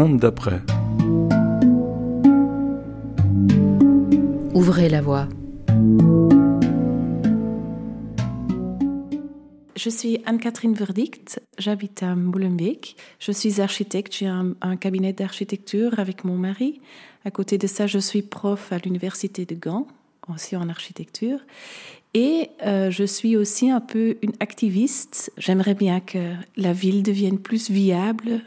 monde 0.00 0.18
d'après. 0.18 0.62
Ouvrez 4.54 4.88
la 4.88 5.02
voie. 5.02 5.28
Je 9.76 9.90
suis 9.90 10.20
Anne-Catherine 10.24 10.72
Verdict, 10.72 11.42
j'habite 11.58 12.02
à 12.02 12.14
Molenbeek. 12.14 12.96
Je 13.18 13.32
suis 13.32 13.60
architecte, 13.60 14.14
j'ai 14.14 14.26
un, 14.26 14.76
cabinet 14.76 15.12
d'architecture 15.12 15.98
avec 15.98 16.24
mon 16.24 16.36
mari. 16.36 16.80
À 17.26 17.30
côté 17.30 17.58
de 17.58 17.66
ça, 17.66 17.86
je 17.86 17.98
suis 17.98 18.22
prof 18.22 18.72
à 18.72 18.78
l'université 18.78 19.44
de 19.44 19.54
Gand, 19.54 19.86
aussi 20.28 20.56
en 20.56 20.70
architecture. 20.70 21.40
Et 22.14 22.48
euh, 22.64 22.90
je 22.90 23.04
suis 23.04 23.36
aussi 23.36 23.70
un 23.70 23.80
peu 23.80 24.16
une 24.22 24.32
activiste. 24.40 25.30
J'aimerais 25.36 25.74
bien 25.74 26.00
que 26.00 26.34
la 26.56 26.72
ville 26.72 27.02
devienne 27.02 27.38
plus 27.38 27.70
viable, 27.70 28.40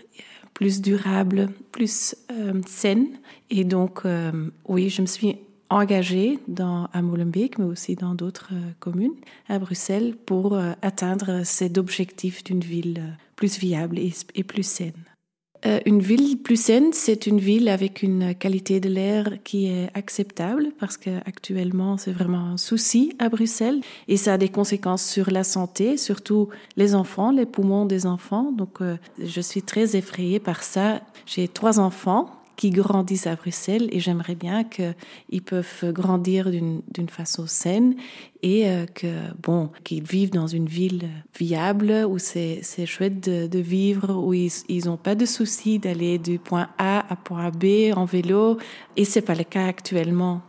plus 0.53 0.81
durable, 0.81 1.49
plus 1.71 2.15
euh, 2.31 2.61
saine. 2.65 3.07
Et 3.49 3.63
donc, 3.63 4.01
euh, 4.05 4.31
oui, 4.67 4.89
je 4.89 5.01
me 5.01 5.07
suis 5.07 5.37
engagée 5.73 6.39
dans, 6.47 6.87
à 6.93 7.01
Molenbeek, 7.01 7.57
mais 7.57 7.65
aussi 7.65 7.95
dans 7.95 8.15
d'autres 8.15 8.49
euh, 8.53 8.71
communes 8.79 9.15
à 9.49 9.59
Bruxelles 9.59 10.15
pour 10.25 10.53
euh, 10.53 10.73
atteindre 10.81 11.41
cet 11.43 11.77
objectif 11.77 12.43
d'une 12.43 12.59
ville 12.59 12.99
euh, 12.99 13.11
plus 13.35 13.57
viable 13.57 13.99
et, 13.99 14.43
plus 14.43 14.63
saine. 14.63 14.93
Une 15.85 16.01
ville 16.01 16.37
plus 16.41 16.61
saine, 16.61 16.91
c'est 16.91 17.25
une 17.25 17.39
ville 17.39 17.69
avec 17.69 18.03
une 18.03 18.35
qualité 18.35 18.81
de 18.81 18.89
l'air 18.89 19.37
qui 19.45 19.67
est 19.67 19.89
acceptable 19.93 20.71
parce 20.77 20.97
qu'actuellement, 20.97 21.97
c'est 21.97 22.11
vraiment 22.11 22.49
un 22.51 22.57
souci 22.57 23.13
à 23.17 23.29
Bruxelles 23.29 23.79
et 24.09 24.17
ça 24.17 24.33
a 24.33 24.37
des 24.37 24.49
conséquences 24.49 25.05
sur 25.05 25.31
la 25.31 25.45
santé, 25.45 25.95
surtout 25.95 26.49
les 26.75 26.95
enfants, 26.95 27.31
les 27.31 27.45
poumons 27.45 27.85
des 27.85 28.05
enfants. 28.05 28.51
Donc, 28.51 28.79
je 29.23 29.41
suis 29.41 29.61
très 29.61 29.95
effrayée 29.95 30.39
par 30.39 30.63
ça. 30.63 31.01
J'ai 31.25 31.47
trois 31.47 31.79
enfants 31.79 32.42
qui 32.55 32.69
grandissent 32.69 33.27
à 33.27 33.35
Bruxelles 33.35 33.89
et 33.91 33.99
j'aimerais 33.99 34.35
bien 34.35 34.63
qu'ils 34.63 35.41
peuvent 35.43 35.91
grandir 35.91 36.49
d'une 36.49 37.09
façon 37.09 37.47
saine 37.47 37.95
et 38.41 38.67
euh, 38.67 38.85
que 38.85 39.07
bon 39.41 39.69
qu'ils 39.83 40.03
vivent 40.03 40.31
dans 40.31 40.47
une 40.47 40.67
ville 40.67 41.09
viable 41.37 42.05
où 42.07 42.19
c'est 42.19 42.61
chouette 42.85 43.19
de, 43.21 43.59
vivre 43.59 44.13
où 44.13 44.33
ils 44.33 44.85
n'ont 44.85 44.97
pas 44.97 45.15
de 45.15 45.25
soucis 45.25 45.79
d'aller 45.79 46.17
du 46.17 46.39
point 46.39 46.69
A 46.77 47.11
à 47.11 47.15
point 47.15 47.49
B 47.49 47.95
en 47.95 48.05
vélo 48.05 48.57
et 48.97 49.05
c'est 49.05 49.21
pas 49.21 49.35
le 49.35 49.43
cas 49.43 49.67
actuellement. 49.67 50.41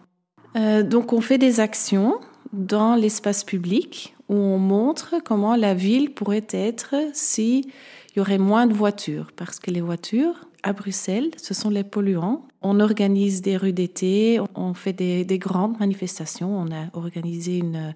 Euh, 0.57 0.83
donc 0.83 1.13
on 1.13 1.21
fait 1.21 1.39
des 1.39 1.61
actions 1.61 2.19
dans 2.53 2.95
l'espace 2.95 3.45
public 3.45 4.15
où 4.29 4.35
on 4.35 4.59
montre 4.59 5.17
comment 5.25 5.57
la 5.57 5.75
ville 5.75 6.13
pourrait 6.13 6.47
être 6.51 6.95
si 7.13 7.71
il 8.11 8.19
y 8.19 8.21
aurait 8.21 8.39
moins 8.39 8.67
de 8.67 8.75
voitures 8.75 9.33
parce 9.37 9.59
que 9.59 9.71
les 9.71 9.81
voitures 9.81 10.47
à 10.65 10.73
Bruxelles, 10.73 11.31
ce 11.37 11.53
sont 11.53 11.69
les 11.69 11.85
polluants. 11.85 12.47
On 12.63 12.81
organise 12.81 13.43
des 13.43 13.59
rues 13.59 13.75
d'été, 13.75 14.41
on 14.55 14.73
fait 14.73 14.95
des, 14.95 15.39
grandes 15.39 15.79
manifestations. 15.79 16.59
On 16.59 16.73
a 16.73 16.87
organisé 16.95 17.59
une, 17.59 17.95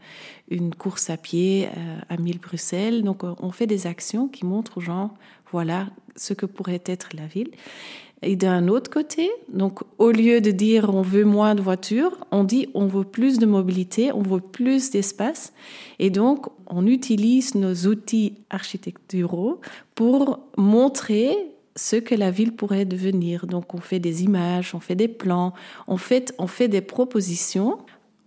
une 0.50 0.74
course 0.74 1.08
à 1.08 1.16
pied 1.16 1.68
euh, 1.74 1.98
à 2.10 2.18
Mille 2.18 2.38
Bruxelles. 2.38 3.02
Donc, 3.02 3.22
on 3.24 3.50
fait 3.52 3.66
des 3.66 3.86
actions 3.86 4.28
qui 4.28 4.44
montrent 4.44 4.76
aux 4.76 4.82
gens, 4.82 5.14
voilà 5.50 5.88
ce 6.14 6.34
que 6.34 6.44
pourrait 6.44 6.82
être 6.84 7.08
la 7.16 7.26
ville. 7.26 7.50
Et 8.20 8.36
d'un 8.36 8.68
autre 8.68 8.90
côté, 8.90 9.30
donc 9.48 9.80
au 9.96 10.10
lieu 10.10 10.40
de 10.40 10.50
dire 10.50 10.92
on 10.92 11.02
veut 11.02 11.24
moins 11.24 11.54
de 11.54 11.62
voitures, 11.62 12.18
on 12.32 12.42
dit 12.42 12.68
on 12.74 12.88
veut 12.88 13.04
plus 13.04 13.38
de 13.38 13.46
mobilité, 13.46 14.10
on 14.12 14.22
veut 14.22 14.40
plus 14.40 14.90
d'espace. 14.90 15.52
Et 16.00 16.10
donc 16.10 16.48
on 16.66 16.84
utilise 16.86 17.54
nos 17.54 17.74
outils 17.86 18.34
architecturaux 18.50 19.60
pour 19.94 20.40
montrer 20.56 21.30
ce 21.78 21.96
que 21.96 22.14
la 22.14 22.30
ville 22.30 22.54
pourrait 22.54 22.84
devenir. 22.84 23.46
Donc 23.46 23.74
on 23.74 23.80
fait 23.80 24.00
des 24.00 24.24
images, 24.24 24.74
on 24.74 24.80
fait 24.80 24.96
des 24.96 25.08
plans, 25.08 25.54
on 25.86 25.96
fait, 25.96 26.34
on 26.38 26.46
fait 26.46 26.68
des 26.68 26.80
propositions 26.80 27.78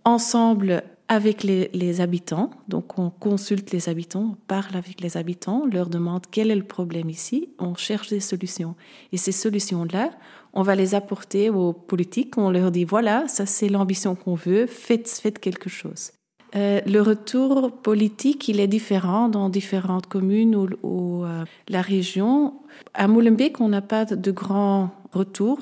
ensemble 0.04 0.82
avec 1.08 1.42
les, 1.42 2.00
habitants. 2.00 2.50
Donc 2.68 2.98
on 2.98 3.10
consulte 3.10 3.70
les 3.70 3.90
habitants, 3.90 4.30
on 4.32 4.36
parle 4.46 4.74
avec 4.76 5.02
les 5.02 5.18
habitants, 5.18 5.62
on 5.64 5.66
leur 5.66 5.90
demande 5.90 6.22
quel 6.30 6.50
est 6.50 6.56
le 6.56 6.64
problème 6.64 7.10
ici, 7.10 7.50
on 7.58 7.74
cherche 7.74 8.08
des 8.08 8.20
solutions. 8.20 8.74
Et 9.12 9.18
ces 9.18 9.32
solutions-là, 9.32 10.10
on 10.54 10.62
va 10.62 10.74
les 10.74 10.94
apporter 10.94 11.50
aux 11.50 11.74
politiques, 11.74 12.38
on 12.38 12.50
leur 12.50 12.70
dit 12.70 12.84
voilà, 12.84 13.28
ça 13.28 13.44
c'est 13.44 13.68
l'ambition 13.68 14.14
qu'on 14.14 14.34
veut, 14.34 14.66
faites, 14.66 15.08
faites 15.08 15.38
quelque 15.38 15.68
chose. 15.68 16.12
Euh, 16.54 16.80
le 16.86 17.00
retour 17.00 17.72
politique, 17.72 18.48
il 18.48 18.60
est 18.60 18.66
différent 18.66 19.28
dans 19.28 19.48
différentes 19.48 20.06
communes 20.06 20.54
ou, 20.82 21.24
euh, 21.24 21.44
la 21.68 21.80
région. 21.80 22.54
À 22.94 23.08
Molenbeek, 23.08 23.60
on 23.60 23.68
n'a 23.68 23.80
pas 23.80 24.04
de 24.04 24.30
grands 24.30 24.90
retours, 25.12 25.58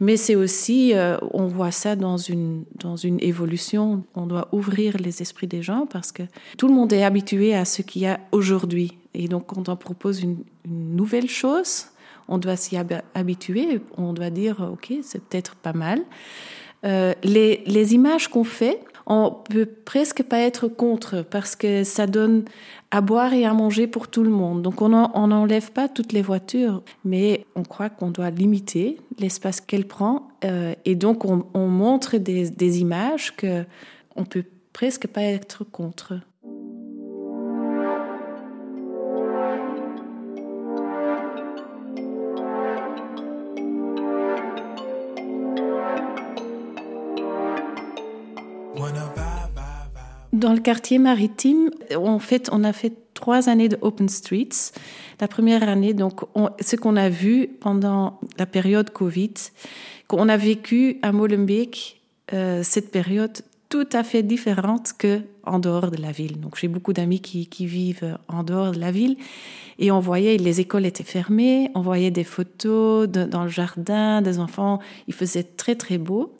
mais 0.00 0.16
c'est 0.16 0.34
aussi, 0.34 0.94
euh, 0.94 1.16
on 1.32 1.46
voit 1.46 1.70
ça 1.70 1.96
dans 1.96 2.16
une, 2.16 2.64
dans 2.76 2.96
une 2.96 3.18
évolution. 3.20 4.04
On 4.14 4.26
doit 4.26 4.48
ouvrir 4.52 4.96
les 4.98 5.22
esprits 5.22 5.46
des 5.46 5.62
gens 5.62 5.86
parce 5.86 6.12
que 6.12 6.22
tout 6.56 6.68
le 6.68 6.74
monde 6.74 6.92
est 6.92 7.04
habitué 7.04 7.54
à 7.54 7.64
ce 7.64 7.82
qu'il 7.82 8.02
y 8.02 8.06
a 8.06 8.20
aujourd'hui. 8.32 8.98
Et 9.14 9.28
donc, 9.28 9.46
quand 9.46 9.68
on 9.68 9.76
propose 9.76 10.22
une, 10.22 10.38
une 10.64 10.96
nouvelle 10.96 11.28
chose, 11.28 11.86
on 12.28 12.38
doit 12.38 12.56
s'y 12.56 12.76
habituer, 13.14 13.80
on 13.98 14.12
doit 14.14 14.30
dire, 14.30 14.66
OK, 14.72 14.94
c'est 15.02 15.22
peut-être 15.22 15.56
pas 15.56 15.74
mal. 15.74 16.00
les, 16.82 17.62
les 17.66 17.94
images 17.94 18.28
qu'on 18.28 18.44
fait, 18.44 18.78
on 19.06 19.30
peut 19.30 19.66
presque 19.66 20.22
pas 20.22 20.38
être 20.38 20.68
contre 20.68 21.22
parce 21.22 21.56
que 21.56 21.84
ça 21.84 22.06
donne 22.06 22.44
à 22.90 23.00
boire 23.00 23.32
et 23.32 23.44
à 23.44 23.54
manger 23.54 23.86
pour 23.86 24.08
tout 24.08 24.22
le 24.22 24.30
monde. 24.30 24.62
Donc 24.62 24.82
on 24.82 24.88
n'enlève 24.88 25.72
pas 25.72 25.88
toutes 25.88 26.12
les 26.12 26.22
voitures, 26.22 26.82
mais 27.04 27.46
on 27.56 27.62
croit 27.62 27.90
qu'on 27.90 28.10
doit 28.10 28.30
limiter 28.30 28.98
l'espace 29.18 29.60
qu'elle 29.60 29.86
prend 29.86 30.28
euh, 30.44 30.74
et 30.84 30.94
donc 30.94 31.24
on, 31.24 31.68
montre 31.68 32.18
des, 32.18 32.50
des 32.50 32.80
images 32.80 33.34
que 33.36 33.64
on 34.16 34.24
peut 34.24 34.44
presque 34.72 35.06
pas 35.06 35.22
être 35.22 35.64
contre. 35.64 36.14
Dans 50.52 50.56
le 50.56 50.62
quartier 50.62 50.98
maritime, 50.98 51.70
en 51.96 52.18
fait, 52.18 52.50
on 52.52 52.62
a 52.62 52.74
fait 52.74 52.92
trois 53.14 53.48
années 53.48 53.70
de 53.70 53.78
Open 53.80 54.10
Streets. 54.10 54.72
La 55.18 55.26
première 55.26 55.66
année, 55.66 55.94
donc, 55.94 56.20
ce 56.60 56.76
qu'on 56.76 56.96
a 56.96 57.08
vu 57.08 57.48
pendant 57.48 58.20
la 58.36 58.44
période 58.44 58.90
Covid, 58.90 59.32
qu'on 60.08 60.28
a 60.28 60.36
vécu 60.36 60.98
à 61.00 61.10
Molenbeek, 61.10 62.02
euh, 62.34 62.60
cette 62.62 62.90
période 62.90 63.32
tout 63.70 63.88
à 63.94 64.04
fait 64.04 64.22
différente 64.22 64.92
que 64.98 65.22
en 65.44 65.58
dehors 65.58 65.90
de 65.90 65.96
la 65.96 66.12
ville. 66.12 66.38
Donc, 66.38 66.58
j'ai 66.58 66.68
beaucoup 66.68 66.92
d'amis 66.92 67.20
qui 67.20 67.66
vivent 67.66 68.18
en 68.28 68.42
dehors 68.42 68.72
de 68.72 68.78
la 68.78 68.90
ville 68.90 69.16
et 69.78 69.90
on 69.90 70.00
voyait 70.00 70.36
les 70.36 70.60
écoles 70.60 70.84
étaient 70.84 71.02
fermées, 71.02 71.70
on 71.74 71.80
voyait 71.80 72.10
des 72.10 72.24
photos 72.24 73.08
dans 73.08 73.44
le 73.44 73.48
jardin 73.48 74.20
des 74.20 74.38
enfants, 74.38 74.80
il 75.08 75.14
faisait 75.14 75.44
très 75.44 75.76
très 75.76 75.96
beau. 75.96 76.34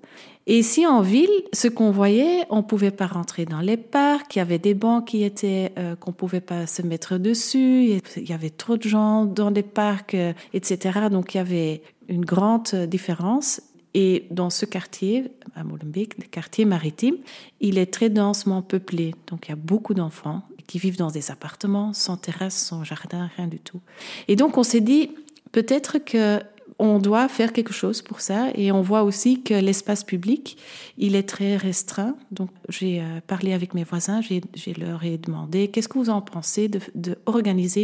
Et 0.47 0.59
ici 0.59 0.87
en 0.87 1.03
ville, 1.03 1.31
ce 1.53 1.69
qu'on 1.69 1.93
voyait, 1.93 2.45
on 2.51 2.63
pouvait 2.63 2.91
pas 2.91 3.07
rentrer 3.07 3.45
dans 3.45 3.61
les 3.61 3.77
parcs, 3.77 4.35
il 4.35 4.39
y 4.39 4.43
avait 4.43 4.59
des 4.59 4.75
bancs 4.75 5.07
qui 5.07 5.23
étaient 5.23 5.73
euh, 5.79 5.95
qu'on 5.95 6.13
pouvait 6.13 6.41
pas 6.41 6.67
se 6.67 6.83
mettre 6.83 7.17
dessus, 7.17 8.01
il 8.17 8.29
y 8.29 8.33
avait 8.33 8.51
trop 8.51 8.77
de 8.77 8.83
gens 8.83 9.25
dans 9.25 9.51
les 9.51 9.63
parcs, 9.63 10.15
euh, 10.15 10.33
etc. 10.53 11.01
Donc 11.11 11.35
il 11.35 11.37
y 11.37 11.41
avait 11.41 11.83
une 12.09 12.25
grande 12.25 12.75
différence. 12.75 13.63
Et 13.95 14.27
dans 14.31 14.51
ce 14.51 14.65
quartier, 14.65 15.31
à 15.55 15.65
Molenbeek, 15.65 16.17
le 16.19 16.25
quartier 16.25 16.65
maritime, 16.65 17.17
il 17.61 17.79
est 17.79 17.93
très 17.93 18.09
densément 18.09 18.63
peuplé. 18.63 19.15
Donc 19.29 19.47
il 19.47 19.51
y 19.51 19.53
a 19.53 19.57
beaucoup 19.57 19.95
d'enfants 19.95 20.43
qui 20.67 20.79
vivent 20.79 20.97
dans 20.97 21.11
des 21.11 21.31
appartements 21.31 21.93
sans 21.93 22.17
terrasse, 22.17 22.57
sans 22.57 22.85
jardin, 22.85 23.31
rien 23.37 23.47
du 23.47 23.59
tout. 23.59 23.81
Et 24.29 24.37
donc 24.37 24.57
on 24.57 24.63
s'est 24.63 24.81
dit, 24.81 25.11
peut-être 25.53 25.99
que 25.99 26.41
on 26.83 26.99
doit 26.99 27.29
faire 27.29 27.53
quelque 27.53 27.73
chose 27.73 28.03
pour 28.03 28.21
ça 28.21 28.49
et 28.57 28.73
on 28.73 28.83
voit 28.83 29.05
aussi 29.05 29.41
que 29.43 29.55
l'espace 29.55 30.03
public, 30.03 30.57
il 30.99 31.15
est 31.15 31.29
très 31.29 31.57
restreint. 31.57 32.17
Donc 32.33 32.51
j'ai 32.69 33.01
euh, 33.01 33.21
parlé 33.27 33.53
avec 33.53 33.73
mes 33.75 33.85
voisins, 33.85 34.21
j'ai 34.21 34.75
leur 34.75 35.05
ai 35.05 35.17
demandé 35.17 35.69
qu'est-ce 35.69 35.89
que 35.89 35.99
vous 35.99 36.11
en 36.11 36.21
pensez 36.21 36.69
de, 36.69 36.81
de 36.97 37.17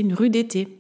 une 0.01 0.15
rue 0.15 0.31
d'été? 0.31 0.78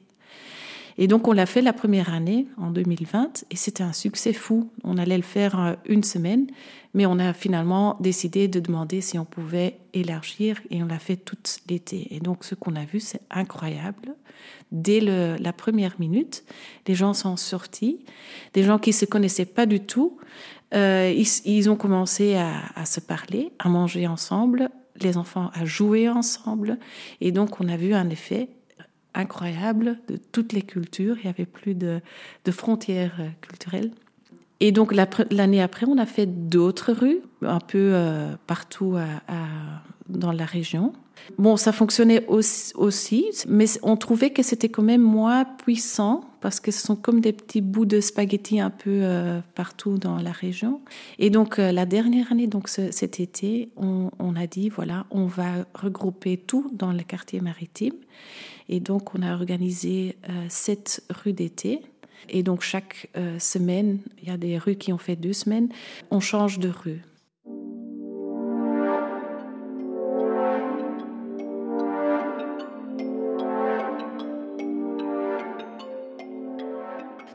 Et 1.00 1.06
donc 1.06 1.28
on 1.28 1.32
l'a 1.32 1.46
fait 1.46 1.62
la 1.62 1.72
première 1.72 2.12
année 2.12 2.48
en 2.56 2.70
2020 2.72 3.44
et 3.50 3.56
c'était 3.56 3.84
un 3.84 3.92
succès 3.92 4.32
fou. 4.32 4.70
On 4.82 4.98
allait 4.98 5.16
le 5.16 5.22
faire 5.22 5.60
euh, 5.60 5.74
une 5.86 6.02
semaine, 6.02 6.48
mais 6.92 7.06
on 7.06 7.20
a 7.20 7.32
finalement 7.32 7.96
décidé 8.00 8.48
de 8.48 8.58
demander 8.58 9.00
si 9.00 9.16
on 9.18 9.24
pouvait 9.24 9.78
élargir 9.94 10.60
et 10.70 10.82
on 10.82 10.86
l'a 10.86 10.98
fait 10.98 11.16
toute 11.16 11.60
l'été. 11.68 12.08
Et 12.10 12.18
donc 12.18 12.44
ce 12.44 12.56
qu'on 12.56 12.74
a 12.74 12.84
vu, 12.84 12.98
c'est 12.98 13.22
incroyable 13.30 14.14
dès 14.72 15.00
la 15.00 15.52
première 15.52 15.94
minute. 15.98 16.44
Les 16.86 16.94
gens 16.94 17.14
sont 17.14 17.36
sortis, 17.36 18.04
des 18.52 18.62
gens 18.62 18.78
qui 18.78 18.92
se 18.92 19.04
connaissaient 19.04 19.46
pas 19.46 19.66
du 19.66 19.80
tout. 19.80 20.18
Euh, 20.74 21.12
ils, 21.44 21.70
ont 21.70 21.76
commencé 21.76 22.36
à, 22.36 22.84
se 22.84 23.00
parler, 23.00 23.52
à 23.58 23.68
manger 23.68 24.06
ensemble, 24.06 24.70
les 25.00 25.16
enfants 25.16 25.50
à 25.54 25.64
jouer 25.64 26.08
ensemble. 26.08 26.78
Et 27.20 27.32
donc, 27.32 27.60
on 27.60 27.68
a 27.68 27.76
vu 27.76 27.94
un 27.94 28.10
effet 28.10 28.48
incroyable 29.18 29.98
de 30.08 30.16
toutes 30.16 30.54
les 30.54 30.62
cultures. 30.62 31.16
Il 31.18 31.24
n'y 31.24 31.30
avait 31.30 31.44
plus 31.44 31.74
de, 31.74 32.00
frontières 32.50 33.16
euh, 33.20 33.28
culturelles. 33.42 33.90
Et 34.60 34.72
donc 34.72 34.92
l'année 35.30 35.62
après, 35.62 35.86
on 35.86 35.98
a 35.98 36.06
fait 36.06 36.26
d'autres 36.26 36.92
rues, 36.92 37.20
un 37.42 37.60
peu 37.60 37.94
partout 38.48 38.96
dans 40.08 40.32
la 40.32 40.44
région. 40.44 40.92
Bon, 41.36 41.56
ça 41.56 41.72
fonctionnait 41.72 42.24
aussi, 42.26 43.26
mais 43.46 43.66
on 43.82 43.96
trouvait 43.96 44.30
que 44.30 44.42
c'était 44.42 44.68
quand 44.68 44.82
même 44.82 45.02
moins 45.02 45.44
puissant 45.44 46.22
parce 46.40 46.60
que 46.60 46.70
ce 46.70 46.80
sont 46.80 46.96
comme 46.96 47.20
des 47.20 47.32
petits 47.32 47.60
bouts 47.60 47.84
de 47.84 48.00
spaghettis 48.00 48.60
un 48.60 48.70
peu 48.70 49.00
euh, 49.02 49.40
partout 49.54 49.98
dans 49.98 50.16
la 50.16 50.32
région. 50.32 50.80
Et 51.18 51.30
donc 51.30 51.58
euh, 51.58 51.72
la 51.72 51.84
dernière 51.84 52.32
année, 52.32 52.46
donc 52.46 52.68
cet 52.68 53.20
été, 53.20 53.70
on, 53.76 54.10
a 54.36 54.46
dit 54.46 54.68
voilà, 54.68 55.06
on 55.10 55.26
va 55.26 55.66
regrouper 55.74 56.36
tout 56.36 56.70
dans 56.72 56.92
le 56.92 57.02
quartier 57.02 57.40
maritime. 57.40 57.94
Et 58.68 58.80
donc 58.80 59.14
on 59.14 59.22
a 59.22 59.34
organisé 59.34 60.16
euh, 60.28 60.46
sept 60.48 61.02
rues 61.10 61.32
d'été. 61.32 61.82
Et 62.28 62.42
donc 62.42 62.62
chaque 62.62 63.08
semaine, 63.38 64.00
il 64.20 64.28
y 64.28 64.32
a 64.32 64.36
des 64.36 64.58
rues 64.58 64.74
qui 64.74 64.92
ont 64.92 64.98
fait 64.98 65.16
deux 65.16 65.32
semaines, 65.32 65.68
on 66.10 66.18
change 66.20 66.58
de 66.58 66.68
rue. 66.68 67.00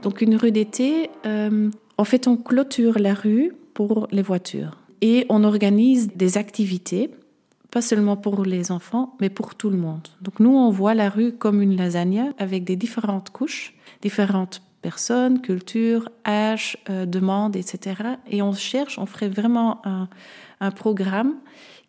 Donc 0.03 0.21
une 0.21 0.35
rue 0.35 0.51
d'été, 0.51 1.09
euh, 1.25 1.69
en 1.97 2.03
fait, 2.03 2.27
on 2.27 2.35
clôture 2.35 2.99
la 2.99 3.13
rue 3.13 3.53
pour 3.73 4.07
les 4.11 4.21
voitures 4.21 4.77
et 5.01 5.25
on 5.29 5.43
organise 5.45 6.09
des 6.15 6.37
activités, 6.37 7.09
pas 7.73 7.81
seulement 7.81 8.15
pour 8.15 8.45
les 8.45 8.71
enfants, 8.71 9.15
mais 9.19 9.31
pour 9.31 9.55
tout 9.55 9.71
le 9.71 9.77
monde. 9.77 10.07
Donc 10.21 10.39
nous, 10.39 10.55
on 10.55 10.69
voit 10.69 10.93
la 10.93 11.09
rue 11.09 11.31
comme 11.31 11.59
une 11.59 11.75
lasagne 11.75 12.31
avec 12.37 12.65
des 12.65 12.75
différentes 12.75 13.31
couches, 13.31 13.73
différentes 14.03 14.61
personnes, 14.83 15.41
cultures, 15.41 16.07
âges, 16.23 16.77
euh, 16.91 17.07
demandes, 17.07 17.55
etc. 17.55 18.03
Et 18.29 18.43
on 18.43 18.53
cherche, 18.53 18.99
on 18.99 19.07
ferait 19.07 19.27
vraiment 19.27 19.81
un, 19.87 20.07
un 20.59 20.69
programme 20.69 21.33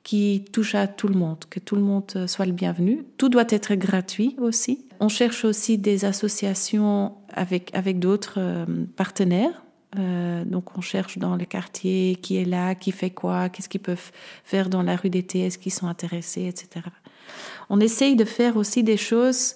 qui 0.05 0.47
touche 0.53 0.75
à 0.75 0.87
tout 0.87 1.09
le 1.09 1.17
monde, 1.17 1.45
que 1.51 1.61
tout 1.61 1.77
le 1.77 1.83
monde 1.83 2.05
euh, 2.17 2.27
soit 2.27 2.47
le 2.47 2.53
bienvenu. 2.53 3.05
Tout 3.19 3.29
doit 3.29 3.45
être 3.51 3.75
gratuit 3.75 4.37
aussi. 4.39 4.87
On 5.01 5.11
cherche 5.11 5.45
aussi 5.45 5.77
des 5.77 6.07
associations 6.07 7.13
avec, 7.31 7.71
avec 7.75 7.99
d'autres 7.99 8.39
euh, 8.39 8.65
partenaires. 8.97 9.64
Euh, 9.99 10.45
donc 10.45 10.77
on 10.77 10.81
cherche 10.81 11.19
dans 11.19 11.37
le 11.37 11.45
quartier 11.45 12.17
qui 12.17 12.37
est 12.37 12.45
là, 12.45 12.75
qui 12.75 12.93
fait 12.93 13.11
quoi, 13.11 13.49
qu'est-ce 13.49 13.69
qu'ils 13.69 13.81
peuvent 13.81 14.13
faire 14.45 14.69
dans 14.69 14.83
la 14.83 14.97
rue 14.97 15.11
d'été, 15.11 15.41
est-ce 15.41 15.59
qu'ils 15.59 15.73
sont 15.73 15.87
intéressés, 15.87 16.47
etc. 16.47 16.87
On 17.71 17.81
essaye 17.81 18.17
de 18.17 18.25
faire 18.25 18.57
aussi 18.57 18.83
des 18.83 18.97
choses, 18.97 19.55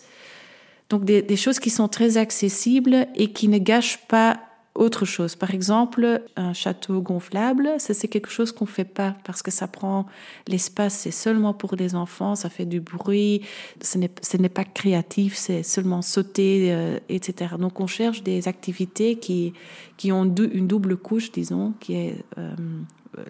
donc 0.90 1.04
des, 1.04 1.22
des 1.22 1.36
choses 1.36 1.58
qui 1.58 1.70
sont 1.70 1.88
très 1.88 2.16
accessibles 2.16 3.06
et 3.14 3.32
qui 3.32 3.48
ne 3.48 3.58
gâchent 3.58 4.06
pas 4.08 4.40
autre 4.78 5.04
chose. 5.04 5.36
Par 5.36 5.52
exemple, 5.52 6.22
un 6.36 6.52
château 6.52 7.00
gonflable, 7.02 7.68
ça 7.78 7.94
c'est 7.94 8.08
quelque 8.08 8.30
chose 8.30 8.52
qu'on 8.52 8.66
fait 8.66 8.84
pas 8.84 9.16
parce 9.24 9.42
que 9.42 9.50
ça 9.50 9.66
prend 9.66 10.06
l'espace, 10.46 10.94
c'est 10.98 11.10
seulement 11.10 11.52
pour 11.52 11.74
les 11.76 11.94
enfants, 11.94 12.34
ça 12.34 12.48
fait 12.48 12.64
du 12.64 12.80
bruit, 12.80 13.42
ce 13.82 13.98
n'est 13.98 14.48
pas 14.48 14.64
créatif, 14.64 15.34
c'est 15.36 15.62
seulement 15.62 16.00
sauter, 16.00 16.72
euh, 16.72 16.98
etc. 17.08 17.56
Donc 17.58 17.80
on 17.80 17.86
cherche 17.86 18.22
des 18.22 18.48
activités 18.48 19.16
qui, 19.16 19.52
qui 19.96 20.12
ont 20.12 20.24
une 20.24 20.66
double 20.66 20.96
couche, 20.96 21.32
disons, 21.32 21.74
qui 21.80 21.94
est 21.94 22.24
euh, 22.38 22.54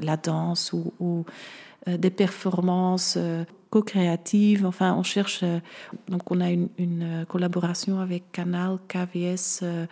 la 0.01 0.17
danse 0.17 0.73
ou, 0.73 1.25
euh, 1.89 1.97
des 1.97 2.11
performances 2.11 3.19
co-créative. 3.71 4.67
Enfin, 4.67 4.94
on 4.94 5.03
cherche. 5.03 5.44
Donc, 6.09 6.31
on 6.31 6.41
a 6.41 6.51
une, 6.51 7.25
collaboration 7.29 8.01
avec 8.01 8.31
Canal, 8.33 8.79
KVS, 8.89 9.61
euh, 9.62 9.87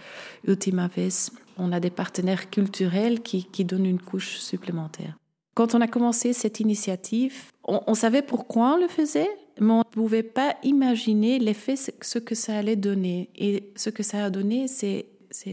Ultimaves. 0.46 1.30
On 1.56 1.72
a 1.72 1.80
des 1.80 1.90
partenaires 1.90 2.50
culturels 2.50 3.22
qui, 3.22 3.44
qui 3.44 3.64
donnent 3.64 3.86
une 3.86 4.00
couche 4.00 4.38
supplémentaire. 4.38 5.16
Quand 5.54 5.74
on 5.74 5.80
a 5.80 5.88
commencé 5.88 6.32
cette 6.32 6.60
initiative, 6.60 7.50
on, 7.64 7.94
savait 7.94 8.20
pourquoi 8.20 8.74
on 8.74 8.76
le 8.76 8.88
faisait, 8.88 9.30
mais 9.58 9.72
on 9.72 9.78
ne 9.78 9.84
pouvait 9.84 10.22
pas 10.22 10.56
imaginer 10.62 11.38
l'effet, 11.38 11.76
ce 11.76 12.18
que 12.18 12.34
ça 12.34 12.58
allait 12.58 12.76
donner. 12.76 13.30
Et 13.36 13.72
ce 13.74 13.88
que 13.88 14.02
ça 14.02 14.24
a 14.24 14.30
donné, 14.30 14.68
c'est 14.68 15.06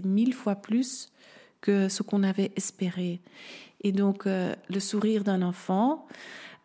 mille 0.03 0.33
fois 0.33 0.55
plus 0.55 1.09
que 1.61 1.87
ce 1.87 2.03
qu'on 2.03 2.23
avait 2.23 2.51
espéré. 2.57 3.21
Et 3.81 3.93
donc, 3.93 4.25
le 4.25 4.79
sourire 4.79 5.23
d'un 5.23 5.41
enfant, 5.41 6.05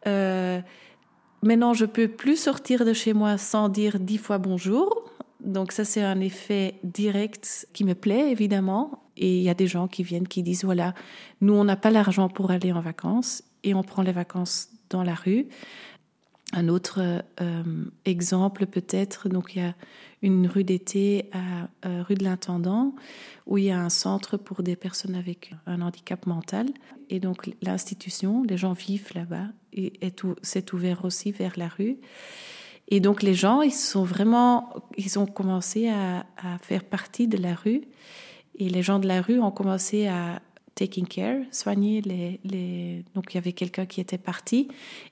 euh, 0.08 0.60
Maintenant, 1.42 1.72
je 1.72 1.84
peux 1.84 2.08
plus 2.08 2.36
sortir 2.36 2.84
de 2.84 2.92
chez 2.92 3.12
moi 3.12 3.38
sans 3.38 3.68
dire 3.68 4.00
dix 4.00 4.18
fois 4.18 4.38
bonjour. 4.38 5.07
Donc 5.40 5.72
ça, 5.72 5.84
c'est 5.84 6.02
un 6.02 6.20
effet 6.20 6.74
direct 6.82 7.68
qui 7.72 7.84
me 7.84 7.94
plaît, 7.94 8.30
évidemment. 8.30 9.04
Et 9.16 9.38
il 9.38 9.42
y 9.42 9.48
a 9.48 9.54
des 9.54 9.66
gens 9.66 9.88
qui 9.88 10.02
viennent, 10.02 10.28
qui 10.28 10.42
disent, 10.42 10.64
voilà, 10.64 10.94
nous, 11.40 11.54
on 11.54 11.64
n'a 11.64 11.76
pas 11.76 11.90
l'argent 11.90 12.28
pour 12.28 12.50
aller 12.50 12.72
en 12.72 12.80
vacances 12.80 13.42
et 13.64 13.74
on 13.74 13.82
prend 13.82 14.02
les 14.02 14.12
vacances 14.12 14.70
dans 14.90 15.02
la 15.02 15.14
rue. 15.14 15.48
Un 16.54 16.68
autre 16.68 17.22
euh, 17.40 17.84
exemple 18.06 18.64
peut-être, 18.66 19.28
donc 19.28 19.54
il 19.54 19.58
y 19.58 19.64
a 19.64 19.74
une 20.22 20.46
rue 20.46 20.64
d'été 20.64 21.28
à 21.32 21.68
euh, 21.86 22.02
rue 22.02 22.14
de 22.14 22.24
l'Intendant 22.24 22.94
où 23.46 23.58
il 23.58 23.64
y 23.64 23.70
a 23.70 23.78
un 23.78 23.90
centre 23.90 24.38
pour 24.38 24.62
des 24.62 24.74
personnes 24.74 25.14
avec 25.14 25.54
un 25.66 25.82
handicap 25.82 26.24
mental. 26.26 26.66
Et 27.10 27.20
donc 27.20 27.50
l'institution, 27.60 28.44
les 28.44 28.56
gens 28.56 28.72
vivent 28.72 29.10
là-bas 29.14 29.48
et 29.74 29.92
c'est 30.42 30.72
ouvert 30.72 31.04
aussi 31.04 31.32
vers 31.32 31.52
la 31.58 31.68
rue. 31.68 31.98
Et 32.88 33.00
donc 33.00 33.22
les 33.22 33.34
gens, 33.34 33.60
ils 33.60 33.72
sont 33.72 34.02
vraiment, 34.02 34.70
ils 34.96 35.18
ont 35.18 35.26
commencé 35.26 35.88
à, 35.88 36.24
faire 36.62 36.84
partie 36.84 37.28
de 37.28 37.36
la 37.36 37.54
rue. 37.54 37.82
Et 38.58 38.68
les 38.68 38.82
gens 38.82 38.98
de 38.98 39.06
la 39.06 39.20
rue 39.20 39.38
ont 39.40 39.50
commencé 39.50 40.08
à 40.08 40.40
taking 40.74 41.06
care, 41.06 41.42
soigner 41.50 42.00
les, 42.02 42.40
les... 42.44 43.04
Donc 43.14 43.34
il 43.34 43.36
y 43.36 43.38
avait 43.38 43.52
quelqu'un 43.52 43.84
qui 43.84 44.00
était 44.00 44.18
parti 44.18 44.68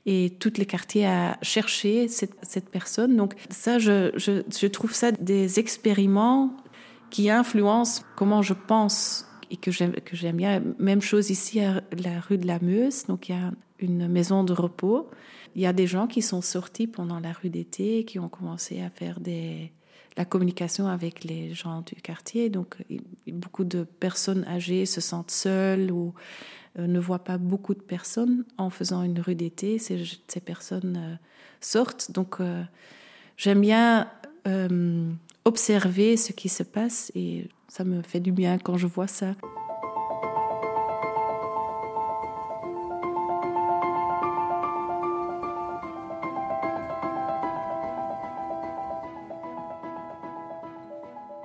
et 0.06 0.32
tout 0.38 0.52
le 0.58 0.64
quartier 0.64 1.06
a 1.06 1.38
cherché 1.43 2.08
cette, 2.08 2.34
cette 2.43 2.70
personne. 2.70 3.17
Donc 3.17 3.34
ça, 3.50 3.79
je, 3.79 4.12
je, 4.17 4.43
je, 4.49 4.67
trouve 4.69 4.94
ça 4.94 5.12
des 5.12 5.58
expériments 5.58 6.56
qui 7.11 7.31
influencent 7.31 8.05
comment 8.14 8.43
je 8.43 8.55
pense 8.55 9.25
que 9.60 9.70
j'aime, 9.70 9.94
bien. 10.34 10.62
Même 10.78 11.00
chose 11.00 11.31
ici 11.31 11.60
à 11.60 11.82
la 11.93 12.20
rue 12.20 12.38
de 12.38 12.46
la 12.46 12.58
Meuse. 12.58 13.06
Donc 13.06 13.28
il 13.28 13.32
y 13.32 13.38
a 13.38 13.52
une 13.78 14.08
maison 14.08 14.44
de 14.44 14.52
repos. 14.52 15.08
Il 15.54 15.62
y 15.62 15.66
a 15.66 15.72
des 15.72 15.87
gens 15.87 16.06
qui 16.06 16.22
sont 16.22 16.43
sortis 16.43 16.87
pendant 16.87 17.20
la 17.20 17.32
rue 17.32 17.48
d'été, 17.48 18.04
qui 18.04 18.19
ont 18.19 18.28
commencé 18.28 18.82
à 18.82 18.90
faire 18.90 19.20
des, 19.20 19.72
la 20.16 20.25
communication 20.25 20.87
avec 20.87 21.25
les 21.25 21.52
gens 21.54 21.82
du 21.82 21.94
quartier. 21.96 22.50
Donc, 22.50 22.76
beaucoup 23.26 23.64
de 23.64 23.84
personnes 23.84 24.44
âgées 24.46 24.86
se 24.86 25.00
sentent 25.00 25.31
seules 25.31 25.91
ou 25.91 26.15
euh, 26.79 26.86
ne 26.86 26.98
voient 26.98 27.24
pas 27.24 27.38
beaucoup 27.38 27.74
de 27.74 27.82
personnes 27.82 28.44
en 28.58 28.70
faisant 28.70 29.03
une 29.03 29.20
rue 29.20 29.34
d'été. 29.34 29.79
Ces, 29.79 30.05
ces, 30.26 30.41
personnes 30.41 30.96
euh, 30.96 31.17
sortent. 31.60 32.12
Donc, 32.12 32.41
euh, 32.41 32.62
j'aime 33.36 33.60
bien 33.60 34.10
observer 35.46 36.17
ce 36.17 36.32
qui 36.32 36.48
se 36.48 36.65
passe 36.65 37.12
et 37.15 37.48
ça 37.69 37.84
me 37.84 38.03
fait 38.03 38.20
du 38.20 38.32
bien 38.32 38.58
quand 38.58 38.76
je 38.76 38.86
vois 38.86 39.06
ça. 39.06 39.34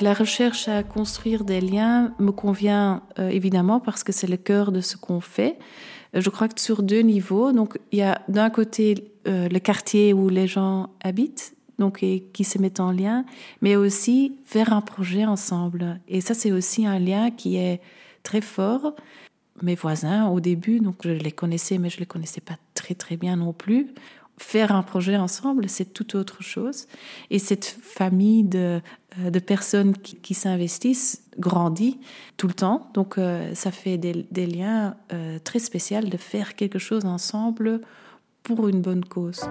La 0.01 0.15
recherche 0.15 0.67
à 0.67 0.81
construire 0.81 1.43
des 1.43 1.61
liens 1.61 2.11
me 2.17 2.31
convient 2.31 3.03
euh, 3.19 3.29
évidemment 3.29 3.79
parce 3.79 4.03
que 4.03 4.11
c'est 4.11 4.25
le 4.25 4.37
cœur 4.37 4.71
de 4.71 4.81
ce 4.81 4.97
qu'on 4.97 5.21
fait. 5.21 5.59
Euh, 6.15 6.21
je 6.21 6.29
crois 6.31 6.47
que 6.47 6.59
sur 6.59 6.81
deux 6.81 7.01
niveaux. 7.01 7.51
Donc, 7.51 7.77
il 7.91 7.99
y 7.99 8.01
a 8.01 8.19
d'un 8.27 8.49
côté 8.49 9.11
euh, 9.27 9.47
le 9.47 9.59
quartier 9.59 10.11
où 10.13 10.27
les 10.27 10.47
gens 10.47 10.89
habitent, 11.03 11.53
donc 11.81 12.03
et 12.03 12.23
qui 12.31 12.43
se 12.43 12.57
mettent 12.59 12.79
en 12.79 12.91
lien, 12.91 13.25
mais 13.61 13.75
aussi 13.75 14.37
faire 14.45 14.71
un 14.71 14.81
projet 14.81 15.25
ensemble. 15.25 15.99
Et 16.07 16.21
ça, 16.21 16.33
c'est 16.33 16.51
aussi 16.51 16.85
un 16.85 16.99
lien 16.99 17.31
qui 17.31 17.57
est 17.57 17.81
très 18.23 18.41
fort. 18.41 18.95
Mes 19.61 19.75
voisins, 19.75 20.29
au 20.29 20.39
début, 20.39 20.79
donc 20.79 20.95
je 21.03 21.09
les 21.09 21.31
connaissais, 21.31 21.77
mais 21.77 21.89
je 21.89 21.99
les 21.99 22.05
connaissais 22.05 22.41
pas 22.41 22.57
très 22.73 22.95
très 22.95 23.17
bien 23.17 23.35
non 23.35 23.51
plus 23.51 23.87
faire 24.41 24.71
un 24.73 24.81
projet 24.81 25.17
ensemble, 25.17 25.69
c'est 25.69 25.93
tout 25.93 26.15
autre 26.15 26.41
chose. 26.41 26.87
Et 27.29 27.39
cette 27.39 27.65
famille 27.65 28.43
de, 28.43 28.81
euh, 29.19 29.39
personnes 29.39 29.95
qui, 29.95 30.33
s'investissent 30.33 31.23
grandit 31.37 31.99
tout 32.37 32.47
le 32.47 32.53
temps. 32.53 32.89
Donc, 32.93 33.17
euh, 33.17 33.53
ça 33.53 33.71
fait 33.71 33.97
des, 33.97 34.47
liens 34.47 34.95
euh, 35.13 35.37
très 35.43 35.59
spéciaux 35.59 36.01
de 36.01 36.17
faire 36.17 36.55
quelque 36.55 36.79
chose 36.79 37.05
ensemble 37.05 37.81
pour 38.43 38.67
une 38.67 38.81
bonne 38.81 39.05
cause. 39.05 39.41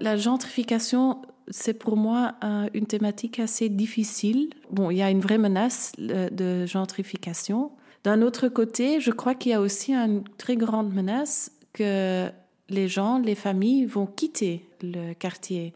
La 0.00 0.16
gentrification 0.16 1.22
c'est 1.48 1.74
pour 1.74 1.96
moi 1.96 2.34
une 2.74 2.86
thématique 2.86 3.38
assez 3.38 3.68
difficile. 3.68 4.50
Bon, 4.70 4.90
il 4.90 4.96
y 4.96 5.02
a 5.02 5.10
une 5.10 5.20
vraie 5.20 5.38
menace 5.38 5.92
de 5.98 6.66
gentrification 6.66 7.70
D'un 8.02 8.22
autre 8.22 8.48
côté, 8.48 9.00
je 9.00 9.12
crois 9.12 9.36
qu'il 9.36 9.52
y 9.52 9.54
a 9.54 9.60
aussi 9.60 9.94
une 9.94 10.24
très 10.38 10.56
grande 10.56 10.92
menace 10.92 11.52
que 11.72 12.28
les 12.68 12.88
gens, 12.88 13.18
les 13.18 13.34
familles 13.34 13.84
vont 13.84 14.06
quitter 14.06 14.68
le 14.82 15.14
quartier 15.14 15.72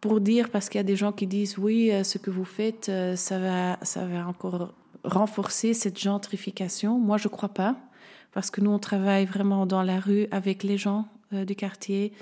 pour 0.00 0.20
dire, 0.20 0.50
parce 0.50 0.68
qu'il 0.68 0.78
y 0.78 0.80
a 0.80 0.84
des 0.84 0.96
gens 0.96 1.12
qui 1.12 1.26
disent 1.26 1.56
oui, 1.56 1.90
euh, 1.90 2.04
ce 2.04 2.18
que 2.18 2.30
vous 2.30 2.44
faites, 2.44 2.90
euh, 2.90 3.16
ça 3.16 3.38
va, 3.38 3.78
ça 3.80 4.04
va 4.04 4.28
encore 4.28 4.74
renforcer 5.02 5.72
cette 5.72 5.98
gentrification. 5.98 6.98
Moi, 6.98 7.16
je 7.16 7.26
ne 7.26 7.32
crois 7.32 7.48
pas, 7.48 7.76
parce 8.32 8.50
que 8.50 8.60
nous, 8.60 8.70
on 8.70 8.78
travaille 8.78 9.24
vraiment 9.24 9.64
dans 9.64 9.82
la 9.82 9.98
rue 9.98 10.26
avec 10.30 10.62
les 10.62 10.76
gens 10.76 11.06
euh, 11.32 11.46
du 11.46 11.56
quartier, 11.56 12.12